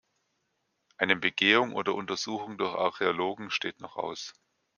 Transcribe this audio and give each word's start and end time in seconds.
Eine 0.97 1.15
Begehung 1.15 1.73
oder 1.75 1.93
Untersuchung 1.93 2.57
durch 2.57 2.73
Archäologen 2.73 3.51
steht 3.51 3.79
noch 3.81 3.97
aus. 3.97 4.33